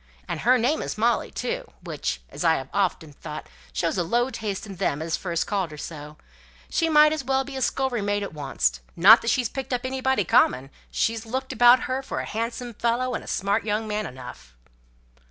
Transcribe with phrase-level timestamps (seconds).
[0.27, 4.31] And her name is Molly too, which, as I have often thought, shows a low
[4.31, 6.17] taste in them as first called her so;
[6.71, 8.79] she might as well be a scullery maid at oncest.
[8.95, 13.13] Not that she's picked up anybody common; she's looked about her for a handsome fellow,
[13.13, 14.55] and a smart young man enough!"